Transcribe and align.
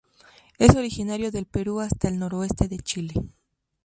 Es 0.57 0.75
originario 0.75 1.29
del 1.29 1.45
Perú 1.45 1.79
hasta 1.79 2.07
el 2.07 2.17
noroeste 2.17 2.67
de 2.67 2.79
Chile. 2.79 3.13